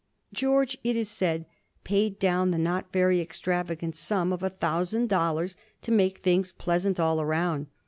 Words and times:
George, 0.33 0.79
it 0.83 0.97
is 0.97 1.11
said, 1.11 1.45
paid 1.83 2.17
down 2.17 2.49
the 2.49 2.57
not 2.57 2.91
very 2.91 3.21
extravagant 3.21 3.95
sum 3.95 4.33
of 4.33 4.41
a 4.41 4.49
thousand 4.49 5.09
dollars 5.09 5.55
to 5.83 5.91
make 5.91 6.23
things 6.23 6.51
pleasant 6.51 6.99
all 6.99 7.23
round. 7.23 7.67